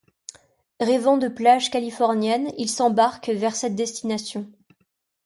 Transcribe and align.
Rêvant 0.79 1.17
de 1.19 1.27
plages 1.27 1.69
californiennes, 1.69 2.49
ils 2.57 2.71
s'embarquent 2.71 3.29
vers 3.29 3.55
cette 3.55 3.75
destination. 3.75 4.51